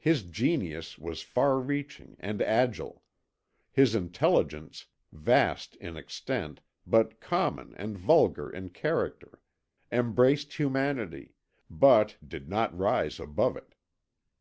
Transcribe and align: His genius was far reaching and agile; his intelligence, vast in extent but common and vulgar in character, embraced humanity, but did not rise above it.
His 0.00 0.24
genius 0.24 0.98
was 0.98 1.22
far 1.22 1.60
reaching 1.60 2.16
and 2.18 2.42
agile; 2.42 3.02
his 3.70 3.94
intelligence, 3.94 4.86
vast 5.12 5.76
in 5.76 5.96
extent 5.96 6.60
but 6.88 7.20
common 7.20 7.76
and 7.76 7.96
vulgar 7.96 8.50
in 8.50 8.70
character, 8.70 9.38
embraced 9.92 10.54
humanity, 10.58 11.34
but 11.70 12.16
did 12.26 12.48
not 12.48 12.76
rise 12.76 13.20
above 13.20 13.56
it. 13.56 13.76